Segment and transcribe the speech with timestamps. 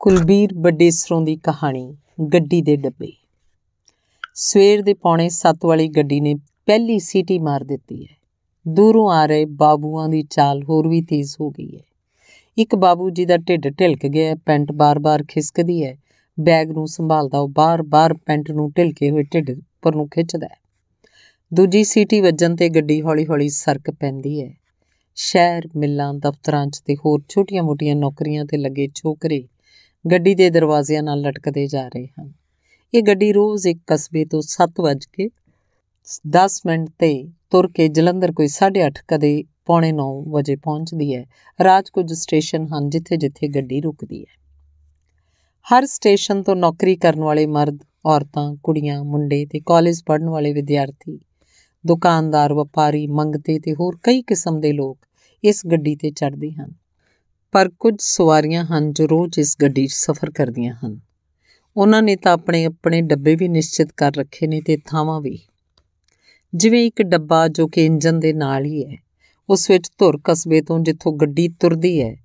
[0.00, 1.96] ਕੁਲਬੀਰ ਬਡੇਸਰੋਂ ਦੀ ਕਹਾਣੀ,
[2.34, 3.12] ਗੱਡੀ ਦੇ ਡੱਬੇ।
[4.34, 6.34] ਸਵੇਰ ਦੇ ਪੌਣੇ 7 ਵਾਲੀ ਗੱਡੀ ਨੇ
[6.66, 8.16] ਪਹਿਲੀ ਸੀਟੀ ਮਾਰ ਦਿੱਤੀ ਹੈ।
[8.68, 11.80] ਦੂਰੋਂ ਆ ਰਹੇ ਬਾਬੂਆਂ ਦੀ ਚਾਲ ਹੋਰ ਵੀ ਤੇਜ਼ ਹੋ ਗਈ ਹੈ।
[12.58, 15.96] ਇੱਕ ਬਾਬੂ ਜੀ ਦਾ ਢਿੱਡ ਢਿਲਕ ਗਿਆ ਹੈ, ਪੈਂਟ ਬਾਰ-ਬਾਰ ਖਿਸਕਦੀ ਹੈ।
[16.40, 20.60] ਬੈਗ ਨੂੰ ਸੰਭਾਲਦਾ ਉਹ ਬਾਰ-ਬਾਰ ਪੈਂਟ ਨੂੰ ਢਿਲਕੇ ਹੋਏ ਢਿੱਡ ਉੱਪਰ ਨੂੰ ਖਿੱਚਦਾ ਹੈ।
[21.54, 24.54] ਦੂਜੀ ਸੀਟੀ ਵੱਜਣ ਤੇ ਗੱਡੀ ਹੌਲੀ-ਹੌਲੀ ਸਰਕ ਪੈਂਦੀ ਹੈ।
[25.14, 29.48] ਸ਼ਹਿਰ, ਮਿੱਲਾਂ, ਦਫ਼ਤਰਾਂ 'ਚ ਤੇ ਹੋਰ ਛੋਟੀਆਂ-ਮੋਟੀਆਂ ਨੌਕਰੀਆਂ ਤੇ ਲੱਗੇ ਛੋਕਰੇ
[30.10, 32.32] ਗੱਡੀ ਦੇ ਦਰਵਾਜ਼ਿਆਂ ਨਾਲ ਲਟਕਦੇ ਜਾ ਰਹੇ ਹਨ।
[32.94, 35.30] ਇਹ ਗੱਡੀ ਰੋਜ਼ ਇੱਕ ਕਸਬੇ ਤੋਂ 7 ਵਜੇ ਕੇ
[36.28, 41.26] 10 ਮਿੰਟ ਤੇ ਤੁਰ ਕੇ ਜਲੰਧਰ ਕੋਈ 8:30 ਕਦੇ ਪੌਣੇ 9 ਵਜੇ ਪਹੁੰਚਦੀ ਹੈ।
[41.64, 44.40] ਰਾਜ ਕੁਝ ਸਟੇਸ਼ਨ ਹਨ ਜਿੱਥੇ-ਜਿੱਥੇ ਗੱਡੀ ਰੁਕਦੀ ਹੈ।
[45.72, 51.20] ਹਰ ਸਟੇਸ਼ਨ ਤੋਂ ਨੌਕਰੀ ਕਰਨ ਵਾਲੇ ਮਰਦ, ਔਰਤਾਂ, ਕੁੜੀਆਂ, ਮੁੰਡੇ ਤੇ ਕਾਲਜ ਪੜ੍ਹਨ ਵਾਲੇ ਵਿਦਿਆਰਥੀ,
[51.86, 54.98] ਦੁਕਾਨਦਾਰ, ਵਪਾਰੀ ਮੰਗਤੇ ਤੇ ਹੋਰ ਕਈ ਕਿਸਮ ਦੇ ਲੋਕ
[55.44, 56.79] ਇਸ ਗੱਡੀ ਤੇ ਚੜ੍ਹਦੇ ਹਨ।
[57.52, 61.00] ਪਰ ਕੁਝ ਸਵਾਰੀਆਂ ਹਨ ਜੋ ਰੋਜ਼ ਇਸ ਗੱਡੀ 'ਚ ਸਫ਼ਰ ਕਰਦੀਆਂ ਹਨ।
[61.76, 65.38] ਉਹਨਾਂ ਨੇ ਤਾਂ ਆਪਣੇ ਆਪਣੇ ਡੱਬੇ ਵੀ ਨਿਸ਼ਚਿਤ ਕਰ ਰੱਖੇ ਨੇ ਤੇ ਥਾਵਾਂ ਵੀ।
[66.54, 68.96] ਜਿਵੇਂ ਇੱਕ ਡੱਬਾ ਜੋ ਕਿ ਇੰਜਨ ਦੇ ਨਾਲ ਹੀ ਹੈ,
[69.48, 72.16] ਉਸ ਵਿੱਚ ਧੁਰ ਕਸਬੇ ਤੋਂ ਜਿੱਥੋਂ ਗੱਡੀ ਤੁਰਦੀ ਹੈ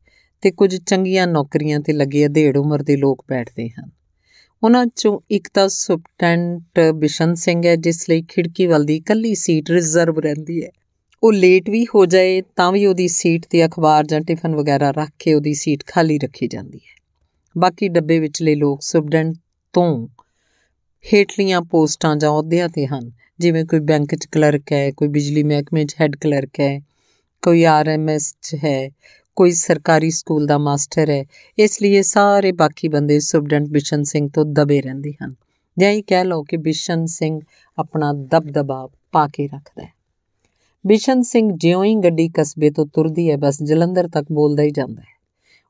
[0.41, 3.89] ਤੇ ਕੁਝ ਚੰਗੀਆਂ ਨੌਕਰੀਆਂ ਤੇ ਲੱਗੇ ਅਧੇੜ ਉਮਰ ਦੇ ਲੋਕ ਬੈਠਦੇ ਹਨ।
[4.63, 9.71] ਉਹਨਾਂ ਚੋਂ ਇੱਕ ਤਾਂ ਸੁਪਟੈਂਟ ਬਿਸ਼ਨ ਸਿੰਘ ਹੈ, ਜਿਸ ਲਈ ਖਿੜਕੀ ਵੱਲ ਦੀ ਇਕੱਲੀ ਸੀਟ
[9.71, 10.69] ਰਿਜ਼ਰਵ ਰਹਿੰਦੀ ਹੈ।
[11.23, 15.09] ਉਹ ਲੇਟ ਵੀ ਹੋ ਜਾਏ ਤਾਂ ਵੀ ਉਹਦੀ ਸੀਟ ਤੇ ਅਖਬਾਰ ਜਾਂ ਟਿਫਨ ਵਗੈਰਾ ਰੱਖ
[15.19, 17.01] ਕੇ ਉਹਦੀ ਸੀਟ ਖਾਲੀ ਰੱਖੀ ਜਾਂਦੀ ਹੈ।
[17.57, 19.35] ਬਾਕੀ ਡੱਬੇ ਵਿਚਲੇ ਲੋਕ ਸੁਪਟੈਂਟ
[19.73, 20.07] ਤੋਂ
[21.13, 25.85] ਹੇਠਲੀਆਂ ਪੋਸਟਾਂ ਜਾਂ ਅਹੁਦਿਆਂ ਤੇ ਹਨ। ਜਿਵੇਂ ਕੋਈ ਬੈਂਕ 'ਚ ਕਲਰਕ ਹੈ, ਕੋਈ ਬਿਜਲੀ ਮਹਿਕਮੇ
[25.85, 26.81] 'ਚ ਹੈੱਡ ਕਲਰਕ ਹੈ,
[27.41, 28.89] ਕੋਈ ਆਰਐਮਐਸ 'ਚ ਹੈ,
[29.35, 31.25] ਕੋਈ ਸਰਕਾਰੀ ਸਕੂਲ ਦਾ ਮਾਸਟਰ ਹੈ।
[31.59, 35.35] ਇਸ ਲਈ ਸਾਰੇ ਬਾਕੀ ਬੰਦੇ ਸੁਪਰਡੈਂਟ ਬਿਸ਼ਨ ਸਿੰਘ ਤੋਂ ਦਬੇ ਰਹਿੰਦੇ ਹਨ।
[35.79, 37.39] ਜਾਂ ਇਹ ਕਹਿ ਲਓ ਕਿ ਬਿਸ਼ਨ ਸਿੰਘ
[37.77, 39.94] ਆਪਣਾ ਦਬਦਬਾ ਪਾ ਕੇ ਰੱਖਦਾ ਹੈ।
[40.87, 45.01] ਬਿਸ਼ਨ ਸਿੰਘ ਜਿਉਂ ਹੀ ਗੱਡੀ ਕਸਬੇ ਤੋਂ ਤੁਰਦੀ ਹੈ, ਬਸ ਜਲੰਧਰ ਤੱਕ ਬੋਲਦਾ ਹੀ ਜਾਂਦਾ
[45.01, 45.15] ਹੈ।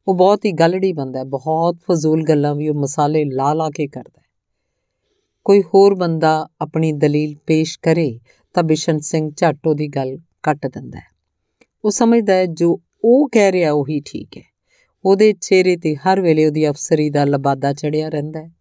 [0.08, 3.88] ਉਹ ਬਹੁਤ ਹੀ ਗਲੜੀ ਬੰਦਾ ਹੈ, ਬਹੁਤ ਫਜ਼ੂਲ ਗੱਲਾਂ ਵੀ ਉਹ ਮਸਾਲੇ ਲਾ ਲਾ ਕੇ
[3.88, 4.26] ਕਰਦਾ ਹੈ।
[5.44, 8.20] ਕੋਈ ਹੋਰ ਬੰਦਾ ਆਪਣੀ ਦਲੀਲ ਪੇਸ਼ ਕਰੇ
[8.54, 11.04] ਤਾਂ ਬਿਸ਼ਨ ਸਿੰਘ ਝੱਟ ਉਹਦੀ ਗੱਲ ਕੱਟ ਦਿੰਦਾ ਹੈ।
[11.86, 14.44] ਉਹ ਸਮਝਦਾ ਹੈ ਜੋ ਉਹ ਕਹਿ ਰਿਹਾ ਉਹੀ ਠੀਕ ਹੈ।
[15.06, 18.52] ਉਹਦੇ ਚਿਹਰੇ ਤੇ ਹਰ ਵੇਲੇ ਉਹਦੀ ਅਫਸਰੀ ਦਾ ਲਬਾਦਾ ਚੜਿਆ ਰਹਿੰਦਾ ਹੈ।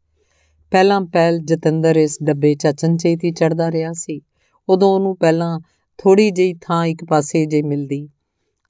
[0.71, 4.21] ਪਹਿਲਾਂ ਪਹਿਲ ਜਤਿੰਦਰ ਇਸ ਡੱਬੇ ਚ ਅਚਨਚੇਤ ਹੀ ਚੜਦਾ ਰਿਹਾ ਸੀ।
[4.69, 5.61] ਉਦੋਂ ਉਹਨੂੰ ਪਹਿਲਾਂ
[5.99, 8.09] ਥੋੜੀ ਜਿਹੀ ਥਾਂ ਇੱਕ ਪਾਸੇ ਜੇ ਮਿਲਦੀ।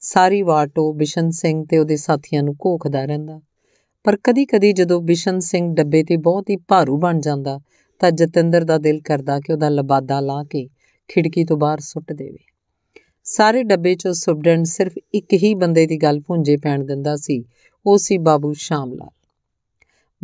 [0.01, 3.41] ਸਾਰੀ ਵਾਟ ਉਹ ਬਿਸ਼ਨ ਸਿੰਘ ਤੇ ਉਹਦੇ ਸਾਥੀਆਂ ਨੂੰ ਘੋਖਦਾ ਰਹਿੰਦਾ।
[4.05, 7.61] ਪਰ ਕਦੀ-ਕਦੀ ਜਦੋਂ ਬਿਸ਼ਨ ਸਿੰਘ ਡੱਬੇ ਤੇ ਬਹੁਤ ਹੀ ਭਾਰੂ ਬਣ ਜਾਂਦਾ,
[7.99, 10.69] ਤਾਂ ਜਤਿੰਦਰ ਦਾ ਦਿਲ ਕਰਦਾ ਕਿ ਉਹਦਾ ਲਬਾਦਾ ਲਾ ਕੇ
[11.09, 12.39] ਖਿੜਕੀ ਤੋਂ ਬਾਹਰ ਸੁੱਟ ਦੇਵੇ।
[13.25, 17.45] ਸਾਰੇ ਡੱਬੇ 'ਚੋਂ ਸੁਪਰਡੈਂਟ ਸਿਰਫ ਇੱਕ ਹੀ ਬੰਦੇ ਦੀ ਗੱਲ ਪੁੰਜੇ ਪੈਣ ਦਿੰਦਾ ਸੀ,
[17.87, 19.11] ਉਹ ਸੀ ਬਾਬੂ ਸ਼ਾਮਲਾਲ।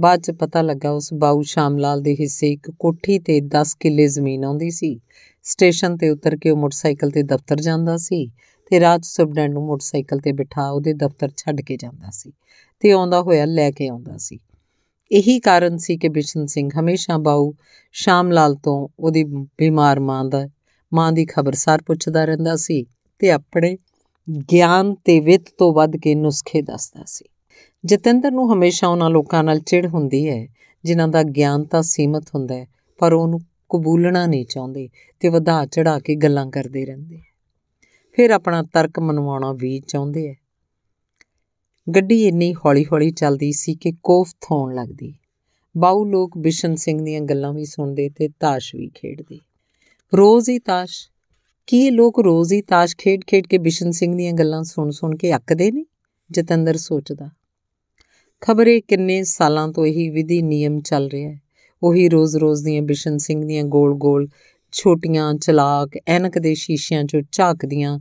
[0.00, 4.44] ਬਾਅਦ 'ਚ ਪਤਾ ਲੱਗਾ ਉਸ ਬਾਬੂ ਸ਼ਾਮਲਾਲ ਦੇ ਹਿੱਸੇ ਇੱਕ ਕੋਠੀ ਤੇ 10 ਕਿੱਲੇ ਜ਼ਮੀਨ
[4.44, 5.00] ਆਉਂਦੀ ਸੀ
[5.42, 8.26] ਸਟੇਸ਼ਨ ਤੇ ਉਤਰ ਕੇ ਉਹ ਮੋਟਰਸਾਈਕਲ ਤੇ ਦਫ਼ਤਰ ਜਾਂਦਾ ਸੀ
[8.66, 12.32] ਤੇ ਰਾਜ ਸੁਪਰਡੈਂਟ ਨੂੰ ਮੋਟਰਸਾਈਕਲ ਤੇ ਬਿਠਾ ਉਹਦੇ ਦਫ਼ਤਰ ਛੱਡ ਕੇ ਜਾਂਦਾ ਸੀ
[12.80, 14.38] ਤੇ ਆਉਂਦਾ ਹੋਇਆ ਲੈ ਕੇ ਆਉਂਦਾ ਸੀ।
[15.12, 17.52] ਇਹੀ ਕਾਰਨ ਸੀ ਕਿ ਬਿਸ਼ਨ ਸਿੰਘ ਹਮੇਸ਼ਾ ਬਾਉ
[17.92, 20.48] ਸ਼ਾਮਲਾਲ ਤੋਂ ਉਹਦੀ ਬਿਮਾਰ ਮਾਂ ਦਾ,
[20.94, 22.86] ਮਾਂ ਦੀ ਖਬਰਸਾਰ ਪੁੱਛਦਾ ਰਹਿੰਦਾ ਸੀ
[23.18, 23.78] ਤੇ ਆਪਣੇ
[24.52, 27.24] ਗਿਆਨ ਤੇ ਵਿੱਤ ਤੋਂ ਵੱਧ ਕੇ ਨੁਸਖੇ ਦੱਸਦਾ ਸੀ।
[27.84, 30.46] ਜਤਿੰਦਰ ਨੂੰ ਹਮੇਸ਼ਾ ਉਹਨਾਂ ਲੋਕਾਂ ਨਾਲ ਚਿੜ ਹੁੰਦੀ ਹੈ,
[30.84, 32.66] ਜਿਨ੍ਹਾਂ ਦਾ ਗਿਆਨ ਤਾਂ ਸੀਮਤ ਹੁੰਦਾ ਹੈ,
[32.98, 33.40] ਪਰ ਉਹਨੂੰ
[33.70, 34.88] ਕਬੂਲਣਾ ਨਹੀਂ ਚਾਹੁੰਦੇ
[35.20, 37.18] ਤੇ ਵਧਾ ਚੜਾ ਕੇ ਗੱਲਾਂ ਕਰਦੇ ਰਹਿੰਦੇ
[38.12, 40.34] ਫਿਰ ਆਪਣਾ ਤਰਕ ਮਨਵਾਉਣਾ ਵੀ ਚਾਹੁੰਦੇ ਐ
[41.94, 45.14] ਗੱਡੀ ਇੰਨੀ ਹੌਲੀ-ਹੌਲੀ ਚੱਲਦੀ ਸੀ ਕਿ ਕੋਫਤ ਹੋਣ ਲੱਗਦੀ।
[45.76, 49.38] ਬਾਉ ਲੋਕ ਬਿਸ਼ਨ ਸਿੰਘ ਦੀਆਂ ਗੱਲਾਂ ਵੀ ਸੁਣਦੇ ਤੇ ਤਾਸ਼ ਵੀ ਖੇਡਦੇ।
[50.16, 51.10] ਰੋਜ਼ ਹੀ ਤਾਸ਼,
[51.66, 55.70] ਕੀ ਇਹ ਲੋਕ ਰੋਜ਼ ਹੀ ਤਾਸ਼ ਖੇਡ-ਖੇਡ ਕੇ ਬਿਸ਼ਨ ਸਿੰਘ ਦੀਆਂ ਗੱਲਾਂ ਸੁਣ-ਸੁਣ ਕੇ ਅੱਕਦੇ
[55.70, 55.84] ਨੇ?
[56.30, 57.30] ਜਤਿੰਦਰ ਸੋਚਦਾ।
[58.40, 61.40] ਖਬਰੇ ਕਿੰਨੇ ਸਾਲਾਂ ਤੋਂ ਇਹੀ ਵਿਧੀ ਨਿਯਮ ਚੱਲ ਰਿਹਾ ਹੈ।
[61.82, 64.28] ਉਹੀ ਰੋਜ਼-ਰੋਜ਼ ਦੀਆਂ ਬਿਸ਼ਨ ਸਿੰਘ ਦੀਆਂ ਗੋਲ-ਗੋਲ,
[64.72, 67.98] ਛੋਟੀਆਂ ਚਲਾਕ, ਐਨਕ ਦੇ ਸ਼ੀਸ਼ਿਆਂ 'ਚੋਂ ਝਾਕਦੀਆਂ,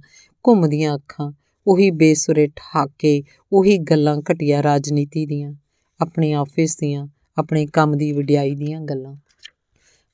[0.48, 1.32] ਘੁੰਮਦੀਆਂ ਅੱਖਾਂ,
[1.68, 3.24] ਉਹੀ ਬੇਸੁਰੇ ਠਾਕੇ,
[3.54, 5.54] ਉਹੀ ਗੱਲਾਂ ਘਟਿਆ ਰਾਜਨੀਤੀ ਦੀਆਂ,
[6.02, 7.08] ਆਪਣੇ ਆਫਿਸ ਦੀਆਂ,
[7.38, 9.16] ਆਪਣੇ ਕੰਮ ਦੀ ਵਡਿਆਈ ਦੀਆਂ ਗੱਲਾਂ।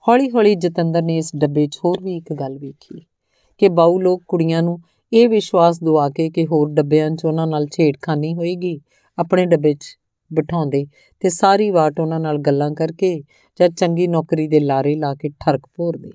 [0.08, 3.02] ਹੌਲੀ-ਹੌਲੀ ਜਤਿੰਦਰ ਨੇ ਇਸ ਡੱਬੇ 'ਚ ਹੋਰ ਵੀ ਇੱਕ ਗੱਲ ਵੇਖੀ,
[3.58, 4.80] ਕਿ ਬਾਉ ਲੋਕ ਕੁੜੀਆਂ ਨੂੰ
[5.14, 8.80] ਇਹ ਵਿਸ਼ਵਾਸ ਦਵਾ ਕੇ ਕਿ ਹੋਰ ਡੱਬਿਆਂ 'ਚ ਉਹਨਾਂ ਨਾਲ ਛੇੜਖਾਨੀ ਹੋਏਗੀ,
[9.18, 9.98] ਆਪਣੇ ਡੱਬੇ 'ਚ
[10.34, 10.86] ਬਿਠਾਉਂਦੇ
[11.20, 13.24] ਤੇ ਸਾਰੀ ਵਾਟ ਉਹਨਾਂ ਨਾਲ ਗੱਲਾਂ ਕਰਕੇ
[13.60, 16.12] ਜਾਂ ਚੰਗੀ ਨੌਕਰੀ ਦੇ ਲਾਰੇ ਲਾ ਕੇ ਠਰਕ ਭੋਰਦੇ।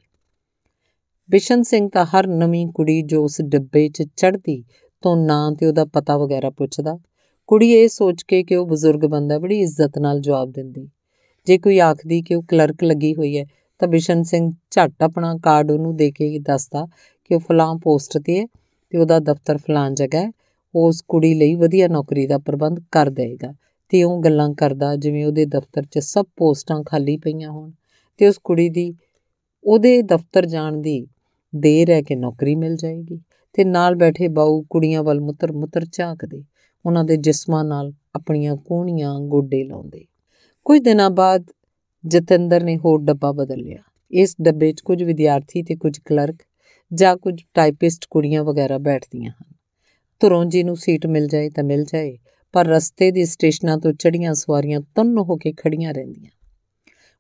[1.31, 4.65] ਬਿਸ਼ਨ ਸਿੰਘ ਤਾਂ ਹਰ ਨਵੀਂ ਕੁੜੀ ਜੋ ਉਸ ਡੱਬੇ 'ਚ ਚੜ੍ਹਦੀ
[5.03, 6.99] ਤੋਂ ਨਾਂ ਤੇ ਉਹਦਾ ਪਤਾ ਵਗੈਰਾ ਪੁੱਛਦਾ।
[7.47, 10.89] ਕੁੜੀ ਇਹ ਸੋਚ ਕੇ ਕਿ ਉਹ ਬਜ਼ੁਰਗ ਬੰਦਾ ਬੜੀ ਇੱਜ਼ਤ ਨਾਲ ਜਵਾਬ ਦਿੰਦੀ।
[11.47, 13.45] ਜੇ ਕੋਈ ਆਖਦੀ ਕਿ ਉਹ ਕਲਰਕ ਲੱਗੀ ਹੋਈ ਹੈ
[13.79, 16.87] ਤਾਂ ਬਿਸ਼ਨ ਸਿੰਘ ਝੱਟ ਆਪਣਾ ਕਾਰਡ ਉਹਨੂੰ ਦੇ ਕੇ ਦੱਸਦਾ
[17.25, 18.47] ਕਿ ਉਹ ਫਲਾਂ ਪੋਸਟ ਤੇ ਹੈ
[18.91, 20.31] ਤੇ ਉਹਦਾ ਦਫ਼ਤਰ ਫਲਾਂ ਜਗ੍ਹਾ ਹੈ।
[20.75, 23.53] ਉਸ ਕੁੜੀ ਲਈ ਵਧੀਆ ਨੌਕਰੀ ਦਾ ਪ੍ਰਬੰਧ ਕਰ ਦੇਗਾ
[23.91, 27.71] ਤੇ ਉਹ ਗੱਲਾਂ ਕਰਦਾ, ਜਿਵੇਂ ਉਹਦੇ ਦਫ਼ਤਰ 'ਚ ਸਭ ਪੋਸਟਾਂ ਖਾਲੀ ਪਈਆਂ ਹੋਣ
[28.19, 28.95] ਤੇ ਉਸ ਕੁੜੀ ਦੀ,
[29.65, 31.07] ਉਹਦੇ ਦਫ਼ਤਰ ਜਾਣ ਦੀ
[31.57, 33.21] ਦੇਰ ਹੈ ਕਿ ਨੌਕਰੀ ਮਿਲ ਜਾਏਗੀ
[33.53, 36.45] ਤੇ ਨਾਲ ਬੈਠੇ ਬਾਊ ਕੁੜੀਆਂ ਵੱਲ ਮੁੱਤਰ ਮੁੱਤਰ ਝਾਕਦੇ,
[36.87, 40.05] ਉਹਨਾਂ ਦੇ ਜਿਸਮਾਂ ਨਾਲ ਆਪਣੀਆਂ ਕੋਹਣੀਆਂ ਗੋਡੇ ਲਾਉਂਦੇ।
[40.65, 41.45] ਕੁਝ ਦਿਨਾਂ ਬਾਅਦ
[42.07, 43.79] ਜਤਿੰਦਰ ਨੇ ਹੋਰ ਡੱਬਾ ਬਦਲ ਲਿਆ।
[44.11, 46.37] ਇਸ ਡੱਬੇ 'ਚ ਕੁਝ ਵਿਦਿਆਰਥੀ ਤੇ ਕੁਝ ਕਲਰਕ
[46.95, 49.55] ਜਾਂ ਕੁਝ ਟਾਈਪਿਸਟ ਕੁੜੀਆਂ ਵਗੈਰਾ ਬੈਠਦੀਆਂ ਹਨ।
[50.21, 52.19] ਧਰੋਂ ਜੀ ਨੂੰ ਸੀਟ ਮਿਲ ਜਾਏ ਤਾਂ ਮਿਲ ਜਾਏ
[52.53, 56.31] ਪਰ ਰਸਤੇ ਦੀ ਸਟੇਸ਼ਨਾਂ ਤੋਂ ਚੜੀਆਂ ਸਵਾਰੀਆਂ ਤੁੰਨ ਹੋ ਕੇ ਖੜੀਆਂ ਰਹਿੰਦੀਆਂ।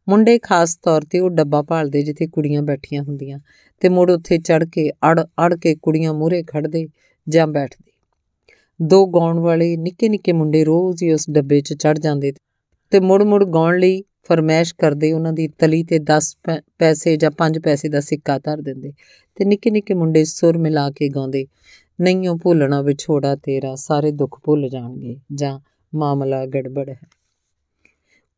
[0.09, 3.38] ਮੁੰਡੇ ਖਾਸ ਤੌਰ ਤੇ ਉਹ ਡੱਬਾ ਭਾਲਦੇ ਜਿੱਥੇ ਕੁੜੀਆਂ ਬੈਠੀਆਂ ਹੁੰਦੀਆਂ
[3.81, 6.88] ਤੇ ਮੁੜ ਉੱਥੇ ਚੜ ਕੇ ਅੜ ਅੜ ਕੇ ਕੁੜੀਆਂ ਮੂਹਰੇ ਖੜਦੇ
[7.29, 7.93] ਜਾਂ ਬੈਠਦੇ।
[8.82, 12.32] ਦੋ ਗਾਉਣ ਵਾਲੇ ਨਿੱਕੇ ਨਿੱਕੇ ਮੁੰਡੇ ਰੋਜ਼ ਹੀ ਉਸ ਡੱਬੇ 'ਚ ਚੜ ਜਾਂਦੇ
[12.91, 16.35] ਤੇ ਮੁੜ ਮੁੜ ਗਾਉਣ ਲਈ ਫਰਮਾਇਸ਼ ਕਰਦੇ ਉਹਨਾਂ ਦੀ ਤਲੀ ਤੇ 10
[16.79, 18.93] ਪੈਸੇ ਜਾਂ 5 ਪੈਸੇ ਦਾ ਸਿੱਕਾ ਧਰ ਦਿੰਦੇ
[19.35, 21.47] ਤੇ ਨਿੱਕੇ ਨਿੱਕੇ ਮੁੰਡੇ ਸੁਰ ਮਿਲਾ ਕੇ ਗਾਉਂਦੇ।
[22.00, 25.61] ਨਹੀਂਓ ਭੁੱਲਣਾ ਵਿਛੋੜਾ ਤੇਰਾ, ਸਾਰੇ ਦੁੱਖ ਭੁੱਲ ਜਾਣਗੇ, ਜਾਂ
[25.94, 27.00] ਮਾਮਲਾ ਗੜਬੜ ਹੈ।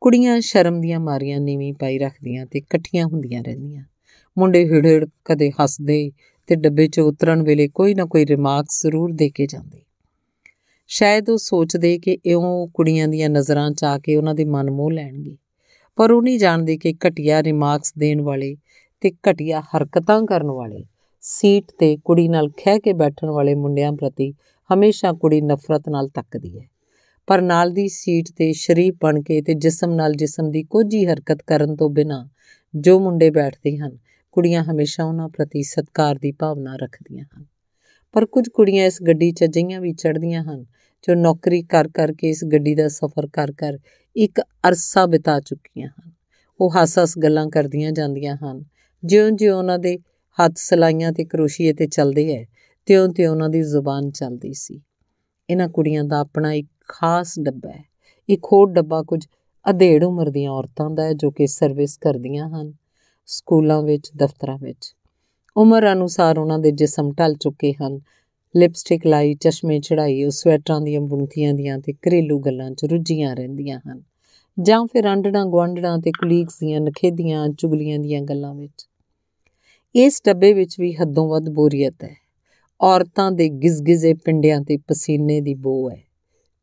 [0.01, 3.85] ਕੁੜੀਆਂ ਸ਼ਰਮ ਦੀਆਂ ਮਾਰੀਆਂ ਨੀਵੀਂ ਪਾਈ ਰੱਖਦੀਆਂ ਤੇ ਇਕੱਠੀਆਂ ਹੁੰਦੀਆਂ ਰਹਿੰਦੀਆਂ।
[4.39, 6.13] ਮੁੰਡੇ ਹਿੜੜ ਕਦੇ ਹੱਸਦੇ
[6.47, 9.83] ਤੇ ਡੱਬੇ 'ਚ ਉਤਰਨ ਵੇਲੇ ਕੋਈ ਨਾ ਕੋਈ ਰਿਮਾਰਕ ਜ਼ਰੂਰ ਦੇ ਕੇ ਜਾਂਦੇ।
[10.87, 14.91] ਸ਼ਾਇਦ ਉਹ ਸੋਚਦੇ ਕਿ ਇਉਂ ਕੁੜੀਆਂ ਦੀਆਂ ਨਜ਼ਰਾਂ 'ਚ ਆ ਕੇ ਉਹਨਾਂ ਦੇ ਮਨ ਮੋਹ
[14.91, 15.37] ਲੈਣਗੇ।
[15.97, 18.57] ਪਰ ਉਹ ਨਹੀਂ ਜਾਣਦੇ ਕਿ ਘਟਿਆ ਰਿਮਾਰਕਸ ਦੇਣ ਵਾਲੇ
[19.01, 20.85] ਤੇ ਘਟਿਆ ਹਰਕਤਾਂ ਕਰਨ ਵਾਲੇ
[21.25, 24.35] ਸੀਟ ਤੇ ਕੁੜੀ ਨਾਲ ਖਹਿ ਕੇ ਬੈਠਣ ਵਾਲੇ ਮੁੰਡਿਆਂ ਪ੍ਰਤੀ
[24.75, 26.65] ਹਮੇਸ਼ਾ ਕੁੜੀ ਨਫ਼ਰਤ ਨਾਲ ਤੱਕਦੀ ਹੈ।
[27.27, 31.43] ਪਰ ਨਾਲ ਦੀ ਸੀਟ ਤੇ ਸ਼ਰੀਫ ਬਣ ਕੇ ਤੇ ਜਿਸਮ ਨਾਲ ਜਿਸਮ ਦੀ ਕੋਝੀ ਹਰਕਤ
[31.43, 32.29] ਕਰਨ ਤੋਂ ਬਿਨਾ
[32.77, 33.99] ਜੋ ਮੁੰਡੇ ਬੈਠਦੇ ਹਨ,
[34.33, 37.45] ਕੁੜੀਆਂ ਹਮੇਸ਼ਾ ਉਹਨਾਂ ਪ੍ਰਤੀ ਸਤਕਾਰ ਦੀ ਭਾਵਨਾ ਰੱਖਦੀਆਂ ਹਨ।
[38.13, 40.65] ਪਰ ਕੁਝ ਕੁੜੀਆਂ ਇਸ ਗੱਡੀ 'ਚ ਅਜਿਹੀਆਂ ਵੀ ਚੜ੍ਹਦੀਆਂ ਹਨ
[41.09, 43.79] ਜੋ ਨੌਕਰੀ ਕਰ ਕਰਕੇ ਇਸ ਗੱਡੀ ਦਾ ਸਫ਼ਰ ਕਰ ਕਰ
[44.17, 46.13] ਇੱਕ ਅਰਸਾ ਬਿਤਾ ਚੁੱਕੀਆਂ ਹਨ।
[46.61, 48.65] ਉਹ ਹੱਸ-ਹੱਸ ਗੱਲਾਂ ਕਰਦੀਆਂ ਜਾਂਦੀਆਂ ਹਨ।
[49.05, 49.99] ਜਿਉਂ-ਜਿਉਂ ਉਹਨਾਂ ਦੇ
[50.41, 52.45] ਹੱਥ ਸਲਾਈਆਂ ਤੇ ਕਰੋਸ਼ੀਏ ਤੇ ਚੱਲਦੇ ਐ
[52.87, 54.81] ਤਿਉਂ-ਤਿਉਂ ਉਹਨਾਂ ਦੀ ਜ਼ੁਬਾਨ ਚੱਲਦੀ ਸੀ।
[55.51, 57.85] ਇਹਨਾਂ ਕੁੜੀਆਂ ਦਾ ਆਪਣਾ ਇੱਕ ਖਾਸ ਡੱਬਾ ਹੈ
[58.29, 59.27] ਇੱਕ ਹੋਰ ਡੱਬਾ ਕੁਝ
[59.71, 62.73] ਅਧੇੜ ਉਮਰ ਦੀਆਂ ਔਰਤਾਂ ਦਾ ਹੈ ਜੋ ਕਿ ਸਰਵਿਸ ਕਰਦੀਆਂ ਹਨ,
[63.27, 64.95] ਸਕੂਲਾਂ ਵਿੱਚ, ਦਫ਼ਤਰਾਂ ਵਿੱਚ।
[65.57, 68.01] ਉਮਰ ਅਨੁਸਾਰ ਉਹਨਾਂ ਦੇ ਜਿਸਮ ਢਲ ਚੁੱਕੇ ਹਨ।
[68.57, 73.81] ਲਿਪਸਟਿਕ ਲਾਈ, ਚਸ਼ਮੇ ਚੜਾਈ ਉਹ ਸਵੈਟਰਾਂ ਦੀਆਂ ਬੁਣਤੀਆਂ ਦੀਆਂ ਤੇ ਘਰੇਲੂ ਗੱਲਾਂ 'ਚ ਰੁੱਝੀਆਂ ਰਹਿੰਦੀਆਂ
[73.89, 74.03] ਹਨ।
[74.63, 78.89] ਜਾਂ ਫਿਰ ਆਂਡਣਾ ਗਵਾਂਡਣਾ ਤੇ ਕੁਲੀਗਸ ਦੀਆਂ, ਨਖੇਦੀਆਂ, ਚੁਗਲੀਆਂ ਦੀਆਂ ਗੱਲਾਂ ਵਿੱਚ।
[79.95, 82.17] ਇਸ ਡੱਬੇ ਵਿੱਚ ਵੀ ਹੱਦੋਂ ਵੱਧ ਬੋਰੀਅਤ ਹੈ।
[82.81, 86.03] ਔਰਤਾਂ ਦੇ ਗਿਜ਼ਗਿਜ਼ੇ ਪਿੰਡਿਆਂ ਤੇ ਪਸੀਨੇ ਦੀ ਬੋ ਹੈ।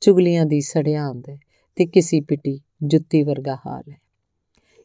[0.01, 1.39] ਚੁਗਲੀਆਂ ਦੀ ਸੜਿਆਂਦ ਹੈ
[1.75, 3.97] ਤੇ ਕਿਸੇ ਪਿੱਟੀ ਜੁੱਤੀ ਵਰਗਾ ਹਾਲ ਹੈ।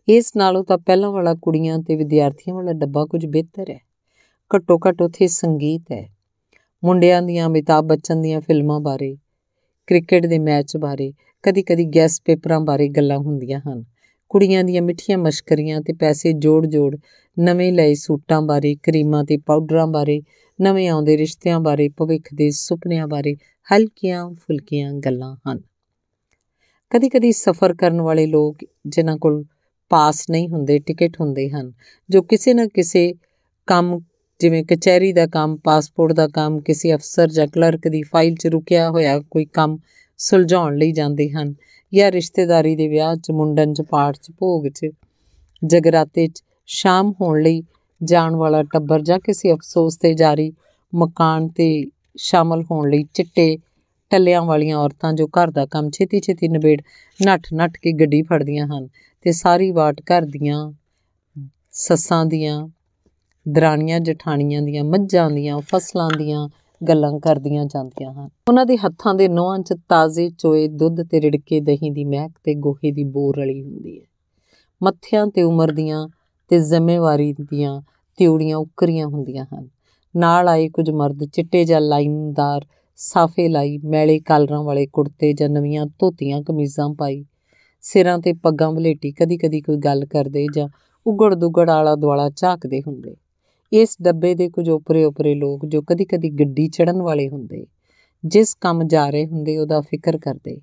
[0.09, 3.79] ਇਸ ਨਾਲੋਂ ਤਾਂ ਪਹਿਲਾਂ ਵਾਲਾ ਕੁੜੀਆਂ ਤੇ ਵਿਦਿਆਰਥੀਆਂ ਵਾਲਾ ਡੱਬਾ ਕੁਝ ਬਿਹਤਰ ਹੈ।
[4.57, 6.09] ਘੱਟੋ ਘੱਟ ਉਥੇ ਸੰਗੀਤ ਹੈ।
[6.85, 9.17] ਮੁੰਡਿਆਂ ਦੀਆਂ ਅਮਿਤਾਭ ਬੱਚਨ ਦੀਆਂ ਫਿਲਮਾਂ ਬਾਰੇ,
[9.87, 11.13] ਕ੍ਰਿਕਟ ਦੇ ਮੈਚ ਬਾਰੇ,
[11.43, 13.85] ਕਦੀ-ਕਦੀ ਗੈਸ ਪੇਪਰਾਂ ਬਾਰੇ ਗੱਲਾਂ ਹੁੰਦੀਆਂ ਹਨ।
[14.35, 16.97] ਕੁੜੀਆਂ ਦੀਆਂ ਮਿੱਠੀਆਂ ਮਸ਼ਕਰੀਆਂ ਤੇ ਪੈਸੇ ਜੋੜ-ਜੋੜ
[17.39, 20.23] ਨਵੇਂ ਲਏ ਸੂਟਾਂ ਬਾਰੇ, ਕਰੀਮਾਂ ਤੇ ਪਾਊਡਰਾਂ ਬਾਰੇ,
[20.61, 23.35] ਨਵੇਂ ਆਉਂਦੇ ਰਿਸ਼ਤਿਆਂ ਬਾਰੇ, ਭਵਿੱਖ ਦੇ ਸੁਪਨਿਆਂ ਬਾਰੇ
[23.75, 25.61] ਹਲਕੀਆਂ ਫੁਲਕੀਆਂ ਗੱਲਾਂ ਹਨ।
[26.91, 29.45] ਕਦੀ-ਕਦੀ ਸਫ਼ਰ ਕਰਨ ਵਾਲੇ ਲੋਕ ਜਿਨ੍ਹਾਂ ਕੋਲ
[29.89, 31.73] ਪਾਸ ਨਹੀਂ ਹੁੰਦੇ, ਟਿਕਟ ਹੁੰਦੇ ਹਨ,
[32.11, 33.15] ਜੋ ਕਿਸੇ ਨਾ ਕਿਸੇ
[33.67, 34.01] ਕੰਮ,
[34.41, 38.91] ਜਿਵੇਂ ਕਚਹਿਰੀ ਦਾ ਕੰਮ, ਪਾਸਪੋਰਟ ਦਾ ਕੰਮ, ਕਿਸੇ ਅਫਸਰ ਜਾਂ ਕਲਰਕ ਦੀ ਫਾਈਲ 'ਚ ਰੁਕਿਆ
[38.91, 39.79] ਹੋਇਆ ਕੋਈ ਕੰਮ
[40.19, 41.55] ਸੁਲਝਾਉਣ ਲਈ ਜਾਂਦੇ ਹਨ
[41.95, 44.87] ਜਾਂ ਰਿਸ਼ਤੇਦਾਰੀ ਦੇ ਵਿਆਹ 'ਚ, ਮੁੰਡਨ 'ਚ, ਪਾਠ 'ਚ, ਭੋਗ 'ਚ,
[45.65, 47.63] ਜਗਰਾਤੇ 'ਚ, ਸ਼ਾਮ ਹੋਣ ਲਈ
[48.05, 50.53] ਜਾਣ ਵਾਲਾ ਟੱਬਰ ਜਾਂ ਕਿਸੇ ਅਫਸੋਸ ਤੇ ਜਾਰੀ
[50.95, 51.87] ਮਕਾਨ ਤੇ
[52.17, 53.59] ਸ਼ਾਮਲ ਹੋਣ ਲਈ ਚਿੱਟੇ
[54.11, 56.81] ਟੱਲਿਆਂ ਵਾਲੀਆਂ ਔਰਤਾਂ ਜੋ ਘਰ ਦਾ ਕੰਮ ਛੇਤੀ-ਛੇਤੀ ਨਿਬੇੜ
[57.25, 58.89] ਨੱਠ-ਨੱਠ ਕੇ ਗੱਡੀ ਫੜਦੀਆਂ ਹਨ
[59.23, 60.73] ਤੇ ਸਾਰੀ ਬਾਟ ਘਰ ਦੀਆਂ
[61.71, 62.69] ਸੱਸਾਂ ਦੀਆਂ,
[63.49, 66.49] ਦਰਾਣੀਆਂ, ਜਠਾਣੀਆਂ ਦੀਆਂ, ਮੱਝਾਂ ਦੀਆਂ, ਫਸਲਾਂ ਦੀਆਂ
[66.89, 71.61] ਗੱਲਾਂ ਕਰਦੀਆਂ ਜਾਂਦੀਆਂ ਹਨ। ਉਹਨਾਂ ਦੇ ਹੱਥਾਂ ਦੇ ਨੋਹਾਂ 'ਚ ਤਾਜ਼ੇ ਚੋਏ ਦੁੱਧ ਤੇ ਰਿੜਕੇ
[71.61, 74.05] ਦਹੀਂ ਦੀ ਮਹਿਕ ਤੇ ਗੋਹੇ ਦੀ ਬੋਰ ਰਲੀ ਹੁੰਦੀ ਹੈ।
[74.83, 76.09] ਮੱਥਿਆਂ ਤੇ ਉਮਰ ਦੀਆਂ
[76.49, 77.83] ਤੇ ਜ਼ਿੰਮੇਵਾਰੀ ਦੀਆਂ
[78.17, 79.69] ਤਿਉੜੀਆਂ ਉਕਰੀਆਂ ਹੁੰਦੀਆਂ ਹਨ।
[80.17, 82.67] ਨਾਲ ਆਏ ਕੁਝ ਮਰਦ ਚਿੱਟੇ ਜਾਂ ਲਾਈਨਦਾਰ,
[82.97, 87.25] ਸਾਫੇ ਲਾਈ, ਮੈਲੇ ਕਾਲਰਾਂ ਵਾਲੇ ਕੁੜਤੇ ਜਾਂ ਨਵੀਆਂ ਧੋਤੀਆਂ, ਕਮੀਜ਼ਾਂ ਪਾਈ,
[87.81, 90.69] ਸਿਰਾਂ ਤੇ ਪੱਗਾਂ ਵਲੇਟੀ ਕਦੀ-ਕਦੀ ਕੋਈ ਗੱਲ ਕਰਦੇ ਜਾਂ
[91.07, 93.17] ਉਗੜ ਦੁਗੜ ਆਲਾ ਦੁਆਲਾ ਝਾਕਦੇ ਹੁੰਦੇ।
[93.75, 97.67] ਇਸ ਡੱਬੇ ਦੇ ਕੁਝ ਉਪਰੇ-ਉਪਰੇ ਲੋਕ ਜੋ ਕਦੀ-ਕਦੀ ਗੱਡੀ ਚੜਨ ਵਾਲੇ ਹੁੰਦੇ,
[98.25, 100.61] ਜਿਸ ਕੰਮ ਜਾ ਰਹੇ ਹੁੰਦੇ ਉਹਦਾ ਫਿਕਰ ਕਰਦੇ,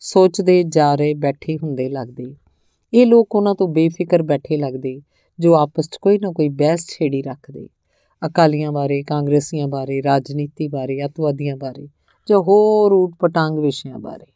[0.00, 2.34] ਸੋਚਦੇ ਜਾ ਰਹੇ ਬੈਠੇ ਹੁੰਦੇ ਲੱਗਦੇ।
[2.94, 5.00] ਇਹ ਲੋਕ ਉਹਨਾਂ ਤੋਂ ਬੇਫਿਕਰ ਬੈਠੇ ਲੱਗਦੇ,
[5.40, 7.68] ਜੋ ਆਪਸ 'ਚ ਕੋਈ ਨਾ ਕੋਈ ਬਹਿਸ ਛੇੜੀ ਰੱਖਦੇ।
[8.26, 11.88] ਅਕਾਲੀਆਂ ਬਾਰੇ, ਕਾਂਗਰਸੀਆਂ ਬਾਰੇ, ਰਾਜਨੀਤੀ ਬਾਰੇ, ਅਤਵਾਦੀਆਂ ਬਾਰੇ,
[12.28, 14.32] ਜਾਂ ਹੋਰ ਊਟ ਪਟਾਂਗ ਵਿਸ਼ਿਆਂ ਬਾਰੇ।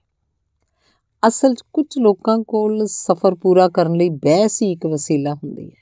[1.28, 5.81] ਅਸਲ 'ਚ ਕੁਝ ਲੋਕਾਂ ਕੋਲ ਸਫ਼ਰ ਪੂਰਾ ਕਰਨ ਲਈ ਬਹਿਸ ਹੀ ਇੱਕ ਵਸੀਲਾ ਹੁੰਦੀ ਹੈ।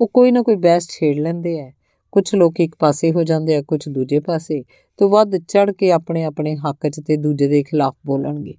[0.00, 1.72] ਉਹ ਕੋਈ ਨਾ ਕੋਈ ਬਹਿਸ ਛੇੜ ਲੈਂਦੇ ਆ।
[2.12, 4.64] ਕੁਝ ਲੋਕ ਇੱਕ ਪਾਸੇ ਹੋ ਜਾਂਦੇ ਆ ਕੁਝ ਦੂਜੇ ਪਾਸੇ।
[4.96, 8.54] ਤੋਂ ਵੱਧ ਚੜ ਕੇ ਆਪਣੇ ਆਪਣੇ ਹੱਕ 'ਚ ਤੇ ਦੂਜੇ ਦੇ ਖਿਲਾਫ ਬੋਲਣਗੇ।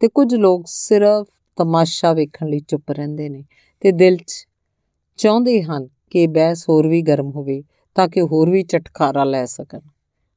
[0.00, 3.44] ਤੇ ਕੁਝ ਲੋਕ ਸਿਰਫ ਤਮਾਸ਼ਾ ਵੇਖਣ ਲਈ ਚੁੱਪ ਰਹਿੰਦੇ ਨੇ
[3.80, 4.46] ਤੇ ਦਿਲ 'ਚ
[5.16, 7.62] ਚਾਹੁੰਦੇ ਹਨ ਕਿ ਬਹਿਸ ਹੋਰ ਵੀ ਗਰਮ ਹੋਵੇ
[7.94, 9.80] ਤਾਂ ਕਿ ਹੋਰ ਵੀ ਚਟਕਾਰਾ ਲੈ ਸਕਣ।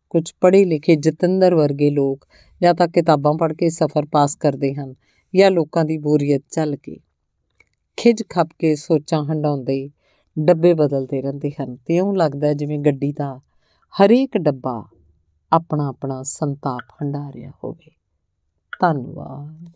[0.10, 2.28] ਕੁਝ ਪੜ੍ਹੇ ਲਿਖੇ ਜਤਿੰਦਰ ਵਰਗੇ ਲੋਕ
[2.62, 4.94] ਜਾਂ ਤਾਂ ਕਿਤਾਬਾਂ ਪੜ੍ਹ ਕੇ ਸਫ਼ਰ ਪਾਸ ਕਰਦੇ ਹਨ
[5.36, 6.98] ਜਾਂ ਲੋਕਾਂ ਦੀ ਬੋਰੀਅਤ ਚੱਲ ਕੇ
[7.98, 9.90] ਖਿਜ ਖੱਪ ਕੇ ਸੋਚਾਂ ਹੰਡਾਉਂਦੇ
[10.40, 13.40] ਡੱਬੇ ਬਦਲਦੇ ਰਹਿੰਦੇ ਹਨ ਤੇ ਉਹ ਲੱਗਦਾ ਜਿਵੇਂ ਗੱਡੀ ਦਾ
[13.94, 14.86] ਹਰੇਕ ਡੱਬਾ
[15.52, 17.92] ਆਪਣਾ ਆਪਣਾ ਸੰਤਾਪ ਹੰਡਾ ਰਿਹਾ ਹੋਵੇ।
[18.82, 19.70] ਧੰਨਵਾਦ।